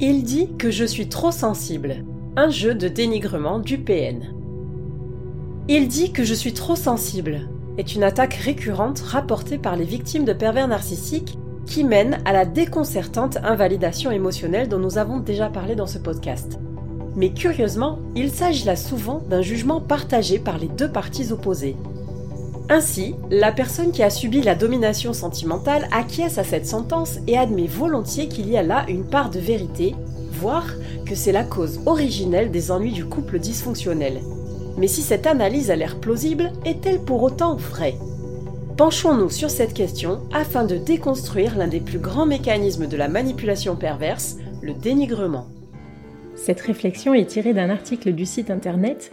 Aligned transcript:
Il 0.00 0.24
dit 0.24 0.48
que 0.58 0.70
je 0.70 0.84
suis 0.84 1.08
trop 1.08 1.30
sensible. 1.30 2.04
Un 2.36 2.48
jeu 2.50 2.74
de 2.74 2.88
dénigrement 2.88 3.58
du 3.58 3.78
PN. 3.78 4.32
Il 5.68 5.86
dit 5.86 6.12
que 6.12 6.24
je 6.24 6.34
suis 6.34 6.54
trop 6.54 6.76
sensible 6.76 7.48
est 7.78 7.94
une 7.94 8.02
attaque 8.02 8.34
récurrente 8.34 9.00
rapportée 9.00 9.58
par 9.58 9.76
les 9.76 9.84
victimes 9.84 10.24
de 10.24 10.32
pervers 10.32 10.68
narcissiques 10.68 11.38
qui 11.66 11.84
mène 11.84 12.18
à 12.24 12.32
la 12.32 12.44
déconcertante 12.44 13.38
invalidation 13.44 14.10
émotionnelle 14.10 14.68
dont 14.68 14.78
nous 14.78 14.98
avons 14.98 15.20
déjà 15.20 15.48
parlé 15.48 15.74
dans 15.74 15.86
ce 15.86 15.98
podcast. 15.98 16.58
Mais 17.14 17.30
curieusement, 17.30 17.98
il 18.14 18.30
s'agit 18.30 18.64
là 18.64 18.76
souvent 18.76 19.22
d'un 19.28 19.42
jugement 19.42 19.80
partagé 19.80 20.38
par 20.38 20.58
les 20.58 20.68
deux 20.68 20.90
parties 20.90 21.32
opposées. 21.32 21.76
Ainsi, 22.68 23.14
la 23.30 23.52
personne 23.52 23.92
qui 23.92 24.02
a 24.02 24.10
subi 24.10 24.40
la 24.40 24.54
domination 24.54 25.12
sentimentale 25.12 25.88
acquiesce 25.92 26.38
à 26.38 26.44
cette 26.44 26.66
sentence 26.66 27.18
et 27.26 27.36
admet 27.36 27.66
volontiers 27.66 28.28
qu'il 28.28 28.48
y 28.48 28.56
a 28.56 28.62
là 28.62 28.84
une 28.88 29.04
part 29.04 29.30
de 29.30 29.40
vérité, 29.40 29.94
voire 30.32 30.66
que 31.04 31.14
c'est 31.14 31.32
la 31.32 31.44
cause 31.44 31.80
originelle 31.86 32.50
des 32.50 32.70
ennuis 32.70 32.92
du 32.92 33.04
couple 33.04 33.38
dysfonctionnel. 33.38 34.20
Mais 34.78 34.86
si 34.86 35.02
cette 35.02 35.26
analyse 35.26 35.70
a 35.70 35.76
l'air 35.76 35.98
plausible, 36.00 36.52
est-elle 36.64 37.00
pour 37.00 37.22
autant 37.22 37.56
vraie? 37.56 37.96
Penchons-nous 38.76 39.28
sur 39.28 39.50
cette 39.50 39.74
question 39.74 40.20
afin 40.32 40.64
de 40.64 40.76
déconstruire 40.76 41.58
l'un 41.58 41.68
des 41.68 41.80
plus 41.80 41.98
grands 41.98 42.26
mécanismes 42.26 42.86
de 42.86 42.96
la 42.96 43.08
manipulation 43.08 43.76
perverse, 43.76 44.36
le 44.62 44.72
dénigrement. 44.72 45.46
Cette 46.36 46.62
réflexion 46.62 47.12
est 47.12 47.26
tirée 47.26 47.52
d'un 47.52 47.68
article 47.68 48.12
du 48.12 48.24
site 48.24 48.50
internet 48.50 49.12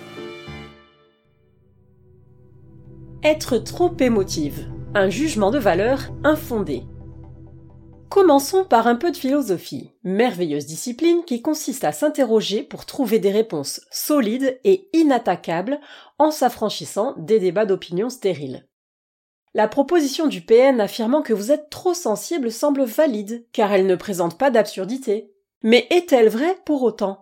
Être 3.23 3.59
trop 3.59 3.95
émotive. 3.99 4.67
Un 4.95 5.11
jugement 5.11 5.51
de 5.51 5.59
valeur 5.59 6.09
infondé. 6.23 6.81
Commençons 8.09 8.65
par 8.65 8.87
un 8.87 8.95
peu 8.95 9.11
de 9.11 9.15
philosophie, 9.15 9.91
merveilleuse 10.03 10.65
discipline 10.65 11.23
qui 11.23 11.43
consiste 11.43 11.83
à 11.83 11.91
s'interroger 11.91 12.63
pour 12.63 12.87
trouver 12.87 13.19
des 13.19 13.29
réponses 13.29 13.81
solides 13.91 14.59
et 14.63 14.89
inattaquables 14.93 15.79
en 16.17 16.31
s'affranchissant 16.31 17.13
des 17.19 17.39
débats 17.39 17.67
d'opinion 17.67 18.09
stériles. 18.09 18.67
La 19.53 19.67
proposition 19.67 20.25
du 20.25 20.41
PN 20.41 20.81
affirmant 20.81 21.21
que 21.21 21.33
vous 21.33 21.51
êtes 21.51 21.69
trop 21.69 21.93
sensible 21.93 22.51
semble 22.51 22.85
valide, 22.85 23.45
car 23.53 23.71
elle 23.71 23.85
ne 23.85 23.95
présente 23.95 24.39
pas 24.39 24.49
d'absurdité. 24.49 25.31
Mais 25.61 25.85
est-elle 25.91 26.29
vraie? 26.29 26.57
Pour 26.65 26.81
autant 26.81 27.21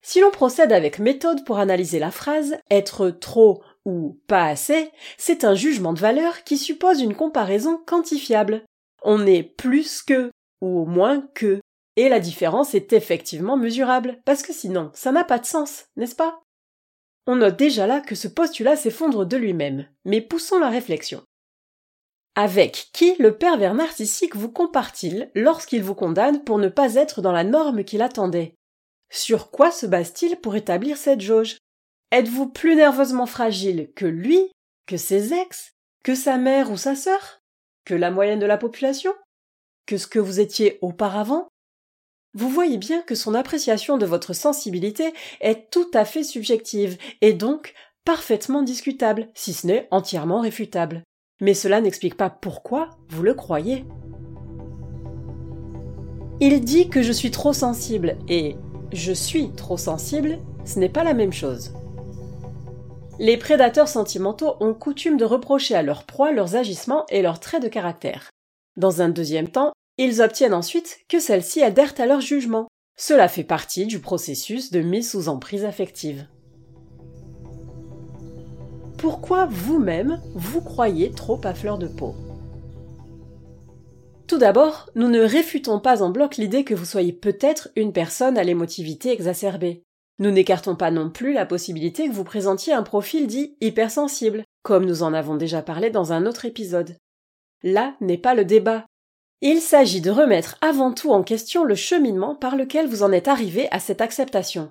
Si 0.00 0.20
l'on 0.20 0.30
procède 0.30 0.72
avec 0.72 1.00
méthode 1.00 1.44
pour 1.44 1.58
analyser 1.58 1.98
la 1.98 2.12
phrase 2.12 2.54
être 2.70 3.10
trop 3.10 3.64
ou 3.84 4.20
pas 4.26 4.46
assez, 4.46 4.90
c'est 5.18 5.44
un 5.44 5.54
jugement 5.54 5.92
de 5.92 6.00
valeur 6.00 6.44
qui 6.44 6.56
suppose 6.56 7.00
une 7.00 7.14
comparaison 7.14 7.78
quantifiable 7.86 8.64
on 9.04 9.26
est 9.26 9.42
plus 9.42 10.02
que 10.02 10.30
ou 10.60 10.86
moins 10.86 11.20
que. 11.34 11.60
Et 11.96 12.08
la 12.08 12.18
différence 12.18 12.74
est 12.74 12.92
effectivement 12.92 13.56
mesurable, 13.56 14.18
parce 14.24 14.42
que 14.42 14.52
sinon, 14.52 14.90
ça 14.94 15.12
n'a 15.12 15.22
pas 15.22 15.38
de 15.38 15.46
sens, 15.46 15.84
n'est-ce 15.96 16.16
pas? 16.16 16.40
On 17.26 17.36
note 17.36 17.56
déjà 17.56 17.86
là 17.86 18.00
que 18.00 18.16
ce 18.16 18.26
postulat 18.26 18.74
s'effondre 18.74 19.24
de 19.24 19.36
lui-même, 19.36 19.86
mais 20.04 20.20
poussons 20.20 20.58
la 20.58 20.70
réflexion. 20.70 21.22
Avec 22.34 22.88
qui 22.92 23.14
le 23.20 23.38
pervers 23.38 23.74
narcissique 23.74 24.34
vous 24.34 24.50
compare-t-il 24.50 25.30
lorsqu'il 25.36 25.84
vous 25.84 25.94
condamne 25.94 26.42
pour 26.42 26.58
ne 26.58 26.68
pas 26.68 26.96
être 26.96 27.22
dans 27.22 27.30
la 27.30 27.44
norme 27.44 27.84
qu'il 27.84 28.02
attendait? 28.02 28.54
Sur 29.12 29.52
quoi 29.52 29.70
se 29.70 29.86
base-t-il 29.86 30.36
pour 30.40 30.56
établir 30.56 30.96
cette 30.96 31.20
jauge? 31.20 31.58
Êtes-vous 32.14 32.46
plus 32.46 32.76
nerveusement 32.76 33.26
fragile 33.26 33.90
que 33.96 34.06
lui, 34.06 34.38
que 34.86 34.96
ses 34.96 35.32
ex, 35.32 35.72
que 36.04 36.14
sa 36.14 36.36
mère 36.36 36.70
ou 36.70 36.76
sa 36.76 36.94
sœur 36.94 37.40
que 37.84 37.92
la 37.92 38.12
moyenne 38.12 38.38
de 38.38 38.46
la 38.46 38.56
population 38.56 39.10
Que 39.84 39.98
ce 39.98 40.06
que 40.06 40.20
vous 40.20 40.38
étiez 40.38 40.78
auparavant? 40.80 41.48
Vous 42.32 42.48
voyez 42.48 42.78
bien 42.78 43.02
que 43.02 43.16
son 43.16 43.34
appréciation 43.34 43.98
de 43.98 44.06
votre 44.06 44.32
sensibilité 44.32 45.12
est 45.40 45.68
tout 45.72 45.90
à 45.92 46.04
fait 46.04 46.22
subjective 46.22 46.98
et 47.20 47.32
donc 47.32 47.74
parfaitement 48.04 48.62
discutable, 48.62 49.28
si 49.34 49.52
ce 49.52 49.66
n'est 49.66 49.88
entièrement 49.90 50.40
réfutable. 50.40 51.02
Mais 51.40 51.52
cela 51.52 51.80
n'explique 51.80 52.16
pas 52.16 52.30
pourquoi 52.30 52.90
vous 53.08 53.24
le 53.24 53.34
croyez. 53.34 53.84
Il 56.40 56.60
dit 56.60 56.88
que 56.88 57.02
je 57.02 57.10
suis 57.10 57.32
trop 57.32 57.52
sensible 57.52 58.18
et 58.28 58.54
je 58.92 59.12
suis 59.12 59.50
trop 59.56 59.76
sensible, 59.76 60.38
ce 60.64 60.78
n'est 60.78 60.88
pas 60.88 61.02
la 61.02 61.14
même 61.14 61.32
chose. 61.32 61.74
Les 63.20 63.36
prédateurs 63.36 63.86
sentimentaux 63.86 64.56
ont 64.58 64.74
coutume 64.74 65.16
de 65.16 65.24
reprocher 65.24 65.76
à 65.76 65.82
leur 65.82 66.04
proie 66.04 66.32
leurs 66.32 66.56
agissements 66.56 67.06
et 67.08 67.22
leurs 67.22 67.38
traits 67.38 67.62
de 67.62 67.68
caractère. 67.68 68.30
Dans 68.76 69.02
un 69.02 69.08
deuxième 69.08 69.48
temps, 69.48 69.72
ils 69.98 70.20
obtiennent 70.20 70.54
ensuite 70.54 70.98
que 71.08 71.20
celle-ci 71.20 71.62
adhèrent 71.62 71.94
à 71.98 72.06
leur 72.06 72.20
jugement. 72.20 72.66
Cela 72.96 73.28
fait 73.28 73.44
partie 73.44 73.86
du 73.86 74.00
processus 74.00 74.72
de 74.72 74.80
mise 74.80 75.10
sous 75.10 75.28
emprise 75.28 75.64
affective. 75.64 76.26
Pourquoi 78.98 79.46
vous-même 79.46 80.20
vous 80.34 80.60
croyez 80.60 81.12
trop 81.12 81.40
à 81.44 81.54
fleur 81.54 81.78
de 81.78 81.86
peau? 81.86 82.16
Tout 84.26 84.38
d'abord, 84.38 84.90
nous 84.96 85.08
ne 85.08 85.20
réfutons 85.20 85.78
pas 85.78 86.02
en 86.02 86.10
bloc 86.10 86.36
l'idée 86.36 86.64
que 86.64 86.74
vous 86.74 86.86
soyez 86.86 87.12
peut-être 87.12 87.68
une 87.76 87.92
personne 87.92 88.38
à 88.38 88.42
l'émotivité 88.42 89.12
exacerbée. 89.12 89.83
Nous 90.20 90.30
n'écartons 90.30 90.76
pas 90.76 90.92
non 90.92 91.10
plus 91.10 91.32
la 91.32 91.44
possibilité 91.44 92.08
que 92.08 92.12
vous 92.14 92.24
présentiez 92.24 92.72
un 92.72 92.84
profil 92.84 93.26
dit 93.26 93.56
hypersensible, 93.60 94.44
comme 94.62 94.84
nous 94.84 95.02
en 95.02 95.12
avons 95.12 95.34
déjà 95.34 95.60
parlé 95.60 95.90
dans 95.90 96.12
un 96.12 96.24
autre 96.26 96.44
épisode. 96.44 96.96
Là 97.62 97.94
n'est 98.00 98.18
pas 98.18 98.34
le 98.34 98.44
débat. 98.44 98.86
Il 99.40 99.60
s'agit 99.60 100.00
de 100.00 100.10
remettre 100.10 100.56
avant 100.60 100.92
tout 100.92 101.10
en 101.10 101.22
question 101.22 101.64
le 101.64 101.74
cheminement 101.74 102.36
par 102.36 102.56
lequel 102.56 102.86
vous 102.86 103.02
en 103.02 103.10
êtes 103.10 103.28
arrivé 103.28 103.68
à 103.72 103.80
cette 103.80 104.00
acceptation. 104.00 104.70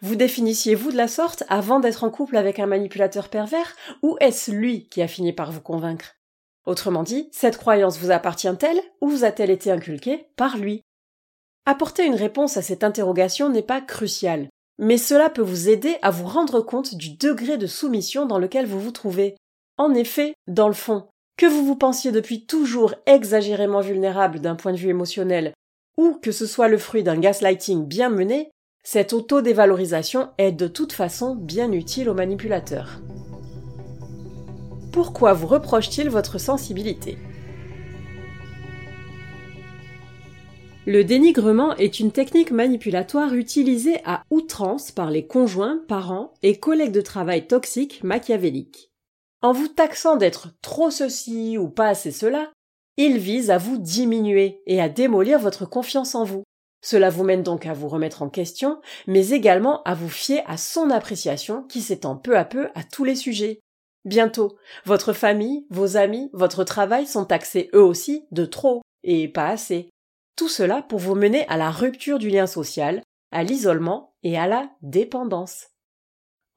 Vous 0.00 0.16
définissiez-vous 0.16 0.90
de 0.90 0.96
la 0.96 1.06
sorte 1.06 1.44
avant 1.48 1.78
d'être 1.78 2.02
en 2.02 2.10
couple 2.10 2.36
avec 2.36 2.58
un 2.58 2.66
manipulateur 2.66 3.28
pervers, 3.28 3.76
ou 4.02 4.16
est-ce 4.18 4.50
lui 4.50 4.88
qui 4.88 5.00
a 5.00 5.06
fini 5.06 5.32
par 5.32 5.52
vous 5.52 5.60
convaincre? 5.60 6.16
Autrement 6.66 7.04
dit, 7.04 7.28
cette 7.30 7.56
croyance 7.56 7.98
vous 7.98 8.10
appartient-elle 8.10 8.80
ou 9.00 9.08
vous 9.08 9.24
a-t-elle 9.24 9.50
été 9.50 9.70
inculquée 9.70 10.26
par 10.36 10.56
lui? 10.56 10.82
Apporter 11.66 12.04
une 12.04 12.16
réponse 12.16 12.56
à 12.56 12.62
cette 12.62 12.82
interrogation 12.82 13.48
n'est 13.48 13.62
pas 13.62 13.80
crucial, 13.80 14.48
mais 14.82 14.98
cela 14.98 15.30
peut 15.30 15.42
vous 15.42 15.68
aider 15.68 15.96
à 16.02 16.10
vous 16.10 16.26
rendre 16.26 16.60
compte 16.60 16.96
du 16.96 17.16
degré 17.16 17.56
de 17.56 17.68
soumission 17.68 18.26
dans 18.26 18.38
lequel 18.38 18.66
vous 18.66 18.80
vous 18.80 18.90
trouvez. 18.90 19.36
En 19.78 19.94
effet, 19.94 20.34
dans 20.48 20.66
le 20.66 20.74
fond, 20.74 21.06
que 21.36 21.46
vous 21.46 21.64
vous 21.64 21.76
pensiez 21.76 22.10
depuis 22.10 22.46
toujours 22.46 22.96
exagérément 23.06 23.80
vulnérable 23.80 24.40
d'un 24.40 24.56
point 24.56 24.72
de 24.72 24.76
vue 24.76 24.88
émotionnel, 24.88 25.54
ou 25.96 26.18
que 26.20 26.32
ce 26.32 26.46
soit 26.46 26.66
le 26.66 26.78
fruit 26.78 27.04
d'un 27.04 27.16
gaslighting 27.16 27.86
bien 27.86 28.10
mené, 28.10 28.50
cette 28.82 29.12
auto-dévalorisation 29.12 30.30
est 30.36 30.50
de 30.50 30.66
toute 30.66 30.92
façon 30.92 31.36
bien 31.36 31.70
utile 31.70 32.10
aux 32.10 32.14
manipulateurs. 32.14 33.00
Pourquoi 34.92 35.32
vous 35.32 35.46
reproche-t-il 35.46 36.10
votre 36.10 36.38
sensibilité? 36.38 37.18
Le 40.84 41.04
dénigrement 41.04 41.76
est 41.76 42.00
une 42.00 42.10
technique 42.10 42.50
manipulatoire 42.50 43.34
utilisée 43.34 44.00
à 44.04 44.24
outrance 44.30 44.90
par 44.90 45.12
les 45.12 45.24
conjoints, 45.28 45.80
parents 45.86 46.34
et 46.42 46.58
collègues 46.58 46.90
de 46.90 47.00
travail 47.00 47.46
toxiques 47.46 48.02
machiavéliques. 48.02 48.90
En 49.42 49.52
vous 49.52 49.68
taxant 49.68 50.16
d'être 50.16 50.48
trop 50.60 50.90
ceci 50.90 51.56
ou 51.56 51.68
pas 51.68 51.86
assez 51.86 52.10
cela, 52.10 52.50
il 52.96 53.18
vise 53.18 53.52
à 53.52 53.58
vous 53.58 53.78
diminuer 53.78 54.60
et 54.66 54.80
à 54.80 54.88
démolir 54.88 55.38
votre 55.38 55.66
confiance 55.66 56.16
en 56.16 56.24
vous. 56.24 56.42
Cela 56.84 57.10
vous 57.10 57.22
mène 57.22 57.44
donc 57.44 57.64
à 57.64 57.74
vous 57.74 57.88
remettre 57.88 58.22
en 58.22 58.28
question, 58.28 58.80
mais 59.06 59.28
également 59.28 59.84
à 59.84 59.94
vous 59.94 60.08
fier 60.08 60.42
à 60.46 60.56
son 60.56 60.90
appréciation 60.90 61.62
qui 61.62 61.80
s'étend 61.80 62.16
peu 62.16 62.36
à 62.36 62.44
peu 62.44 62.70
à 62.74 62.82
tous 62.82 63.04
les 63.04 63.14
sujets. 63.14 63.60
Bientôt, 64.04 64.56
votre 64.84 65.12
famille, 65.12 65.64
vos 65.70 65.96
amis, 65.96 66.28
votre 66.32 66.64
travail 66.64 67.06
sont 67.06 67.24
taxés 67.24 67.70
eux 67.72 67.84
aussi 67.84 68.24
de 68.32 68.44
trop 68.44 68.82
et 69.04 69.28
pas 69.28 69.46
assez. 69.46 69.90
Tout 70.36 70.48
cela 70.48 70.82
pour 70.82 70.98
vous 70.98 71.14
mener 71.14 71.46
à 71.48 71.56
la 71.56 71.70
rupture 71.70 72.18
du 72.18 72.30
lien 72.30 72.46
social, 72.46 73.02
à 73.30 73.42
l'isolement 73.42 74.14
et 74.22 74.38
à 74.38 74.46
la 74.46 74.70
dépendance. 74.82 75.68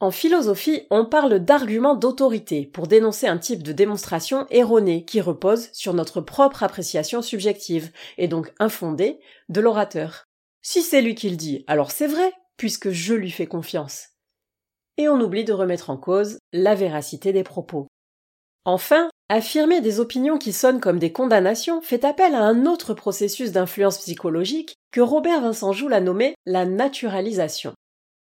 En 0.02 0.12
philosophie, 0.12 0.88
on 0.92 1.06
parle 1.06 1.40
d'argument 1.40 1.96
d'autorité 1.96 2.66
pour 2.66 2.88
dénoncer 2.88 3.28
un 3.28 3.38
type 3.38 3.64
de 3.64 3.72
démonstration 3.72 4.46
erronée 4.50 5.06
qui 5.06 5.22
repose 5.22 5.70
sur 5.72 5.94
notre 5.94 6.20
propre 6.20 6.64
appréciation 6.64 7.22
subjective, 7.22 7.92
et 8.18 8.28
donc 8.28 8.54
infondée, 8.60 9.20
de 9.48 9.62
l'orateur. 9.62 10.26
Si 10.62 10.82
c'est 10.82 11.02
lui 11.02 11.16
qui 11.16 11.30
le 11.30 11.38
dit, 11.38 11.64
alors 11.68 11.92
c'est 11.92 12.08
vrai, 12.08 12.34
puisque 12.58 12.90
je 12.90 13.14
lui 13.14 13.32
fais 13.32 13.48
confiance. 13.48 14.10
Et 14.98 15.08
on 15.08 15.20
oublie 15.22 15.46
de 15.46 15.54
remettre 15.54 15.90
en 15.90 15.98
cause 15.98 16.40
la 16.52 16.76
véracité 16.76 17.32
des 17.32 17.44
propos. 17.44 17.88
Enfin, 18.66 19.10
affirmer 19.30 19.80
des 19.80 20.00
opinions 20.00 20.40
qui 20.40 20.52
sonnent 20.52 20.80
comme 20.80 20.98
des 20.98 21.12
condamnations 21.12 21.82
fait 21.82 22.04
appel 22.04 22.34
à 22.34 22.42
un 22.42 22.66
autre 22.66 22.96
processus 22.96 23.52
d'influence 23.52 24.00
psychologique 24.00 24.76
que 24.92 25.02
Robert 25.02 25.42
Vincent 25.42 25.72
Joule 25.72 25.94
a 25.94 26.02
nommé 26.02 26.34
la 26.48 26.66
naturalisation. 26.66 27.74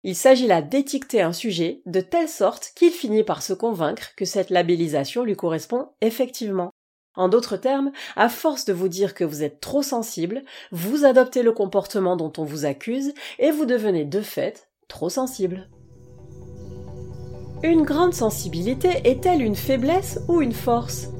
Il 0.02 0.16
s'agit 0.16 0.48
là 0.48 0.60
d'étiqueter 0.60 1.22
un 1.22 1.32
sujet 1.32 1.80
de 1.86 2.00
telle 2.00 2.28
sorte 2.28 2.72
qu'il 2.74 2.90
finit 2.90 3.22
par 3.22 3.40
se 3.40 3.52
convaincre 3.52 4.14
que 4.16 4.24
cette 4.24 4.50
labellisation 4.50 5.22
lui 5.22 5.36
correspond 5.36 5.90
effectivement. 6.00 6.70
En 7.14 7.28
d'autres 7.28 7.56
termes, 7.56 7.92
à 8.16 8.28
force 8.28 8.64
de 8.64 8.72
vous 8.72 8.88
dire 8.88 9.14
que 9.14 9.22
vous 9.22 9.44
êtes 9.44 9.60
trop 9.60 9.82
sensible, 9.82 10.42
vous 10.72 11.04
adoptez 11.04 11.44
le 11.44 11.52
comportement 11.52 12.16
dont 12.16 12.32
on 12.38 12.44
vous 12.44 12.64
accuse 12.64 13.12
et 13.38 13.52
vous 13.52 13.66
devenez 13.66 14.04
de 14.04 14.22
fait 14.22 14.68
trop 14.88 15.10
sensible. 15.10 15.68
Une 17.64 17.82
grande 17.82 18.12
sensibilité 18.12 18.88
est-elle 19.04 19.40
une 19.40 19.54
faiblesse 19.54 20.18
ou 20.26 20.42
une 20.42 20.52
force 20.52 21.10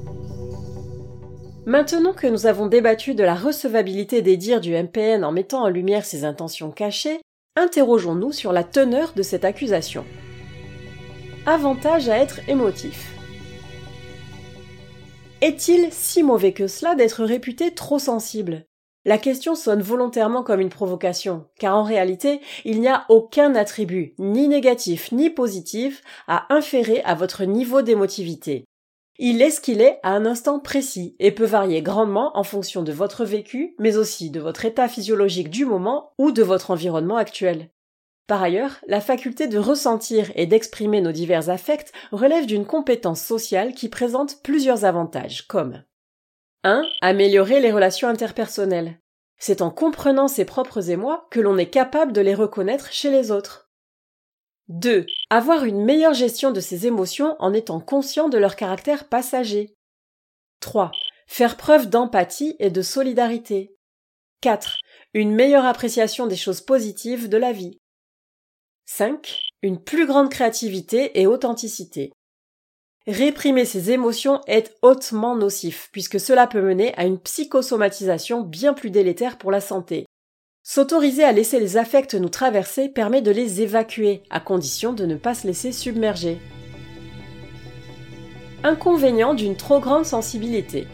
Maintenant 1.65 2.11
que 2.11 2.27
nous 2.27 2.47
avons 2.47 2.67
débattu 2.67 3.15
de 3.15 3.23
la 3.23 3.33
recevabilité 3.33 4.21
des 4.21 4.35
dires 4.35 4.59
du 4.59 4.75
MPN 4.75 5.23
en 5.23 5.31
mettant 5.31 5.63
en 5.63 5.69
lumière 5.69 6.03
ses 6.03 6.25
intentions 6.25 6.69
cachées, 6.69 7.21
interrogeons-nous 7.55 8.33
sur 8.33 8.51
la 8.51 8.65
teneur 8.65 9.13
de 9.15 9.23
cette 9.23 9.45
accusation. 9.45 10.03
Avantage 11.45 12.09
à 12.09 12.17
être 12.17 12.41
émotif. 12.49 13.13
Est-il 15.39 15.93
si 15.93 16.23
mauvais 16.23 16.51
que 16.51 16.67
cela 16.67 16.95
d'être 16.95 17.23
réputé 17.23 17.73
trop 17.73 17.99
sensible? 17.99 18.65
La 19.05 19.17
question 19.17 19.55
sonne 19.55 19.81
volontairement 19.81 20.43
comme 20.43 20.61
une 20.61 20.69
provocation, 20.69 21.45
car 21.59 21.75
en 21.75 21.83
réalité, 21.83 22.39
il 22.65 22.79
n'y 22.79 22.87
a 22.87 23.05
aucun 23.09 23.55
attribut, 23.55 24.15
ni 24.17 24.47
négatif 24.47 25.11
ni 25.11 25.29
positif, 25.29 26.01
à 26.27 26.53
inférer 26.53 27.01
à 27.03 27.15
votre 27.15 27.43
niveau 27.43 27.81
d'émotivité. 27.81 28.65
Il 29.19 29.41
est 29.41 29.51
ce 29.51 29.61
qu'il 29.61 29.81
est 29.81 29.99
à 30.01 30.11
un 30.11 30.25
instant 30.25 30.59
précis 30.59 31.15
et 31.19 31.31
peut 31.31 31.45
varier 31.45 31.81
grandement 31.81 32.31
en 32.35 32.43
fonction 32.43 32.81
de 32.81 32.91
votre 32.91 33.25
vécu, 33.25 33.75
mais 33.77 33.97
aussi 33.97 34.31
de 34.31 34.39
votre 34.39 34.65
état 34.65 34.87
physiologique 34.87 35.49
du 35.49 35.65
moment 35.65 36.13
ou 36.17 36.31
de 36.31 36.41
votre 36.41 36.71
environnement 36.71 37.17
actuel. 37.17 37.69
Par 38.25 38.41
ailleurs, 38.41 38.79
la 38.87 39.01
faculté 39.01 39.47
de 39.47 39.59
ressentir 39.59 40.31
et 40.35 40.47
d'exprimer 40.47 41.01
nos 41.01 41.11
divers 41.11 41.49
affects 41.49 41.91
relève 42.11 42.45
d'une 42.45 42.65
compétence 42.65 43.21
sociale 43.21 43.73
qui 43.73 43.89
présente 43.89 44.41
plusieurs 44.41 44.85
avantages, 44.85 45.45
comme 45.47 45.83
1. 46.65 46.87
Améliorer 47.01 47.59
les 47.59 47.73
relations 47.73 48.07
interpersonnelles. 48.07 48.97
C'est 49.37 49.61
en 49.61 49.69
comprenant 49.69 50.29
ses 50.29 50.45
propres 50.45 50.89
émois 50.89 51.27
que 51.29 51.41
l'on 51.41 51.57
est 51.57 51.69
capable 51.69 52.13
de 52.13 52.21
les 52.21 52.33
reconnaître 52.33 52.93
chez 52.93 53.11
les 53.11 53.31
autres. 53.31 53.69
2. 54.69 55.05
Avoir 55.29 55.65
une 55.65 55.83
meilleure 55.83 56.13
gestion 56.13 56.51
de 56.51 56.61
ses 56.61 56.87
émotions 56.87 57.35
en 57.39 57.51
étant 57.51 57.81
conscient 57.81 58.29
de 58.29 58.37
leur 58.37 58.55
caractère 58.55 59.09
passager. 59.09 59.75
3. 60.61 60.93
Faire 61.27 61.57
preuve 61.57 61.89
d'empathie 61.89 62.55
et 62.59 62.69
de 62.69 62.81
solidarité. 62.81 63.75
4. 64.39 64.77
Une 65.13 65.35
meilleure 65.35 65.65
appréciation 65.65 66.27
des 66.27 66.37
choses 66.37 66.61
positives 66.61 67.27
de 67.27 67.37
la 67.37 67.51
vie. 67.51 67.77
5. 68.85 69.41
Une 69.63 69.83
plus 69.83 70.07
grande 70.07 70.29
créativité 70.29 71.19
et 71.19 71.27
authenticité. 71.27 72.13
Réprimer 73.05 73.65
ses 73.65 73.91
émotions 73.91 74.39
est 74.47 74.73
hautement 74.81 75.35
nocif, 75.35 75.89
puisque 75.91 76.21
cela 76.21 76.47
peut 76.47 76.61
mener 76.61 76.93
à 76.95 77.03
une 77.03 77.19
psychosomatisation 77.19 78.41
bien 78.41 78.73
plus 78.73 78.91
délétère 78.91 79.37
pour 79.37 79.51
la 79.51 79.59
santé. 79.59 80.05
S'autoriser 80.63 81.25
à 81.25 81.33
laisser 81.33 81.59
les 81.59 81.75
affects 81.75 82.13
nous 82.13 82.29
traverser 82.29 82.87
permet 82.87 83.21
de 83.21 83.31
les 83.31 83.61
évacuer, 83.61 84.23
à 84.29 84.39
condition 84.39 84.93
de 84.93 85.05
ne 85.05 85.17
pas 85.17 85.33
se 85.33 85.45
laisser 85.45 85.73
submerger. 85.73 86.39
Inconvénient 88.63 89.33
d'une 89.33 89.57
trop 89.57 89.81
grande 89.81 90.05
sensibilité. 90.05 90.87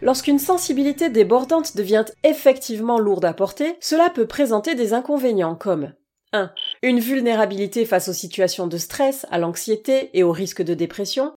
Lorsqu'une 0.00 0.38
sensibilité 0.38 1.10
débordante 1.10 1.76
devient 1.76 2.04
effectivement 2.22 3.00
lourde 3.00 3.24
à 3.24 3.32
porter, 3.32 3.76
cela 3.80 4.08
peut 4.08 4.28
présenter 4.28 4.76
des 4.76 4.94
inconvénients 4.94 5.56
comme 5.56 5.92
1. 6.32 6.52
Une 6.82 7.00
vulnérabilité 7.00 7.84
face 7.84 8.08
aux 8.08 8.12
situations 8.12 8.66
de 8.66 8.78
stress, 8.78 9.26
à 9.30 9.38
l'anxiété 9.38 10.10
et 10.14 10.22
au 10.22 10.32
risque 10.32 10.62
de 10.62 10.74
dépression. 10.74 11.32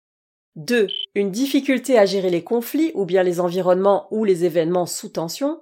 2. 0.56 0.88
Une 1.16 1.32
difficulté 1.32 1.98
à 1.98 2.06
gérer 2.06 2.30
les 2.30 2.44
conflits 2.44 2.92
ou 2.94 3.06
bien 3.06 3.24
les 3.24 3.40
environnements 3.40 4.08
ou 4.12 4.26
les 4.26 4.44
événements 4.44 4.86
sous 4.86 5.10
tension. 5.10 5.62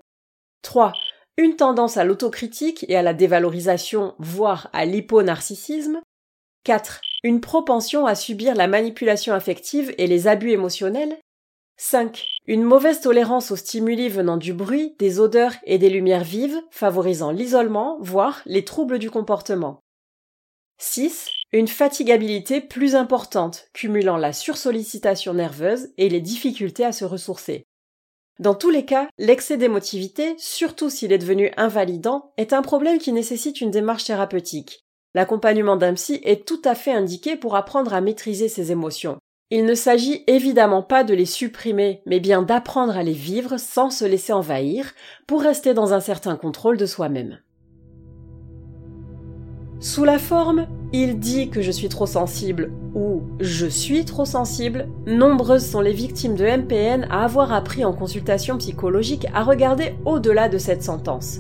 3. 0.63 0.94
Une 1.38 1.56
tendance 1.56 1.97
à 1.97 2.03
l'autocritique 2.03 2.85
et 2.89 2.95
à 2.95 3.03
la 3.03 3.13
dévalorisation, 3.13 4.15
voire 4.18 4.69
à 4.74 4.85
l'hyponarcissisme. 4.85 6.01
4. 6.63 7.01
Une 7.24 7.41
propension 7.41 8.07
à 8.07 8.15
subir 8.15 8.56
la 8.56 8.68
manipulation 8.68 9.33
affective 9.33 9.94
et 10.00 10.07
les 10.07 10.27
abus 10.27 10.51
émotionnels. 10.51 11.18
5. 11.79 12.25
Une 12.47 12.63
mauvaise 12.63 13.01
tolérance 13.01 13.51
aux 13.51 13.56
stimuli 13.56 14.09
venant 14.09 14.38
du 14.38 14.51
bruit, 14.51 14.95
des 14.97 15.19
odeurs 15.19 15.53
et 15.63 15.77
des 15.77 15.91
lumières 15.91 16.24
vives, 16.24 16.59
favorisant 16.71 17.29
l'isolement, 17.29 18.00
voire 18.01 18.41
les 18.47 18.65
troubles 18.65 18.97
du 18.97 19.12
comportement. 19.12 19.83
6. 20.79 21.29
Une 21.51 21.68
fatigabilité 21.68 22.62
plus 22.62 22.95
importante, 22.95 23.68
cumulant 23.74 24.18
la 24.18 24.33
sursollicitation 24.33 25.35
nerveuse 25.35 25.89
et 25.97 26.09
les 26.09 26.19
difficultés 26.19 26.83
à 26.83 26.91
se 26.91 27.06
ressourcer. 27.06 27.63
Dans 28.39 28.56
tous 28.56 28.71
les 28.71 28.85
cas, 28.85 29.07
l'excès 29.19 29.57
d'émotivité, 29.57 30.35
surtout 30.39 30.89
s'il 30.89 31.12
est 31.12 31.18
devenu 31.19 31.51
invalidant, 31.57 32.33
est 32.38 32.53
un 32.53 32.63
problème 32.63 32.97
qui 32.97 33.12
nécessite 33.12 33.62
une 33.62 33.71
démarche 33.71 34.06
thérapeutique. 34.06 34.83
L'accompagnement 35.13 35.77
d'un 35.77 35.94
psy 35.94 36.21
est 36.24 36.47
tout 36.47 36.62
à 36.65 36.74
fait 36.74 36.91
indiqué 36.91 37.35
pour 37.35 37.56
apprendre 37.56 37.94
à 37.94 38.01
maîtriser 38.01 38.50
ses 38.50 38.71
émotions. 38.71 39.19
Il 39.50 39.64
ne 39.64 39.76
s'agit 39.76 40.26
évidemment 40.28 40.84
pas 40.84 41.06
de 41.06 41.14
les 41.14 41.26
supprimer, 41.26 42.02
mais 42.06 42.20
bien 42.20 42.42
d'apprendre 42.42 42.98
à 42.98 43.04
les 43.04 43.13
vivre 43.13 43.58
sans 43.58 43.89
se 43.89 44.04
laisser 44.04 44.34
envahir, 44.34 44.92
pour 45.25 45.42
rester 45.42 45.74
dans 45.74 45.94
un 45.94 46.01
certain 46.01 46.36
contrôle 46.36 46.75
de 46.75 46.86
soi-même. 46.86 47.39
Sous 49.80 50.04
la 50.04 50.20
forme 50.20 50.68
il 50.92 51.20
dit 51.20 51.50
que 51.50 51.62
je 51.62 51.72
suis 51.72 51.88
trop 51.88 52.06
sensible 52.06 52.72
ou 52.96 53.22
je 53.39 53.68
suis 53.68 54.04
trop 54.04 54.25
sensible, 54.25 54.88
nombreuses 55.06 55.66
sont 55.66 55.82
les 55.82 55.94
victimes 55.94 56.36
de 56.36 56.46
MPN 56.46 57.08
à 57.10 57.24
avoir 57.24 57.54
appris 57.54 57.86
en 57.86 57.94
consultation 57.94 58.58
psychologique 58.58 59.27
à 59.34 59.44
regarder 59.44 59.96
au-delà 60.06 60.50
de 60.50 60.58
cette 60.58 60.84
sentence. 60.84 61.39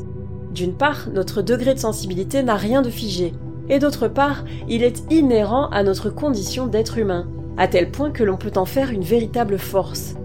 D'une 0.51 0.75
part, 0.75 1.09
notre 1.13 1.41
degré 1.41 1.73
de 1.73 1.79
sensibilité 1.79 2.41
n'a 2.43 2.55
rien 2.55 2.81
de 2.81 2.89
figé, 2.89 3.33
et 3.69 3.79
d'autre 3.79 4.07
part, 4.07 4.45
il 4.69 4.83
est 4.83 5.03
inhérent 5.11 5.69
à 5.69 5.83
notre 5.83 6.09
condition 6.09 6.67
d'être 6.67 6.97
humain, 6.97 7.27
à 7.57 7.67
tel 7.67 7.89
point 7.91 8.11
que 8.11 8.23
l'on 8.23 8.37
peut 8.37 8.51
en 8.55 8.65
faire 8.65 8.91
une 8.91 9.03
véritable 9.03 9.57
force. 9.57 10.15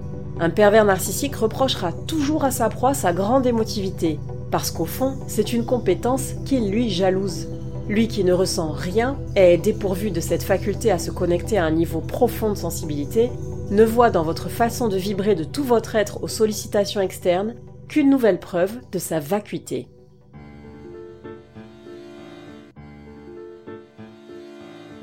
Un 0.41 0.51
pervers 0.51 0.85
narcissique 0.85 1.37
reprochera 1.37 1.93
toujours 1.93 2.45
à 2.45 2.51
sa 2.51 2.69
proie 2.69 2.95
sa 2.95 3.13
grande 3.13 3.47
émotivité, 3.47 4.19
parce 4.51 4.71
qu'au 4.71 4.85
fond, 4.85 5.17
c'est 5.27 5.53
une 5.53 5.65
compétence 5.65 6.35
qu'il 6.45 6.71
lui 6.71 6.91
jalouse. 6.91 7.49
Lui 7.89 8.09
qui 8.09 8.25
ne 8.25 8.33
ressent 8.33 8.71
rien 8.71 9.17
et 9.37 9.55
est 9.55 9.59
dépourvu 9.59 10.11
de 10.11 10.21
cette 10.21 10.43
faculté 10.43 10.91
à 10.91 10.99
se 10.99 11.11
connecter 11.11 11.59
à 11.59 11.65
un 11.65 11.71
niveau 11.71 12.01
profond 12.01 12.51
de 12.51 12.57
sensibilité, 12.57 13.31
ne 13.71 13.85
voit 13.85 14.11
dans 14.11 14.23
votre 14.23 14.49
façon 14.49 14.89
de 14.89 14.97
vibrer 14.97 15.35
de 15.35 15.45
tout 15.45 15.65
votre 15.65 15.97
être 15.97 16.23
aux 16.23 16.29
sollicitations 16.29 17.01
externes 17.01 17.55
qu'une 17.89 18.11
nouvelle 18.11 18.39
preuve 18.39 18.73
de 18.93 18.99
sa 18.99 19.19
vacuité. 19.19 19.89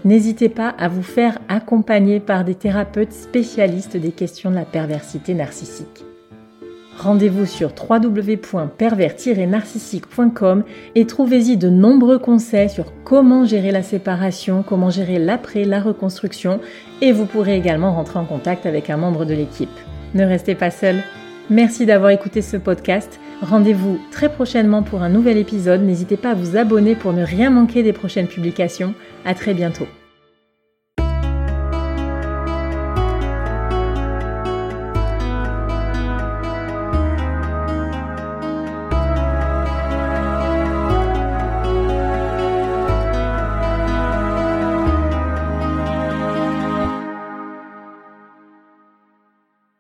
N'hésitez 0.10 0.50
pas 0.50 0.70
à 0.70 0.88
vous 0.88 1.04
faire 1.04 1.38
accompagner 1.50 2.20
par 2.20 2.44
des 2.44 2.56
thérapeutes 2.56 3.14
spécialistes 3.14 3.96
des 3.96 4.10
questions 4.10 4.50
de 4.50 4.56
la 4.56 4.66
perversité 4.66 5.36
narcissique. 5.36 6.04
Rendez-vous 6.98 7.46
sur 7.46 7.72
www.pervers-narcissique.com 7.78 10.64
et 10.96 11.06
trouvez-y 11.06 11.58
de 11.58 11.70
nombreux 11.70 12.18
conseils 12.18 12.72
sur 12.72 12.92
comment 13.04 13.46
gérer 13.46 13.70
la 13.70 13.84
séparation, 13.84 14.64
comment 14.68 14.90
gérer 14.90 15.20
l'après, 15.20 15.64
la 15.64 15.80
reconstruction 15.80 16.60
et 17.02 17.12
vous 17.12 17.28
pourrez 17.28 17.56
également 17.56 17.94
rentrer 17.94 18.18
en 18.18 18.26
contact 18.26 18.66
avec 18.66 18.90
un 18.90 18.98
membre 18.98 19.26
de 19.26 19.36
l'équipe. 19.36 19.70
Ne 20.16 20.26
restez 20.26 20.56
pas 20.56 20.72
seul. 20.72 21.04
Merci 21.52 21.86
d'avoir 21.86 22.10
écouté 22.10 22.42
ce 22.42 22.58
podcast. 22.58 23.20
Rendez-vous 23.44 24.00
très 24.10 24.30
prochainement 24.30 24.82
pour 24.82 25.04
un 25.04 25.10
nouvel 25.10 25.38
épisode. 25.38 25.84
N'hésitez 25.84 26.18
pas 26.18 26.32
à 26.32 26.36
vous 26.36 26.58
abonner 26.58 26.96
pour 26.96 27.14
ne 27.14 27.24
rien 27.24 27.52
manquer 27.52 27.84
des 27.84 27.94
prochaines 27.94 28.26
publications. 28.26 28.96
À 29.24 29.36
très 29.36 29.54
bientôt. 29.54 29.86